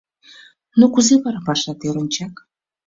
[0.79, 2.33] —Ну кузе вара пашат, Ӧрынчак?